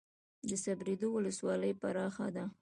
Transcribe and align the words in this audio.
د 0.49 0.51
صبریو 0.63 1.07
ولسوالۍ 1.13 1.73
پراخه 1.81 2.27
ده 2.35 2.45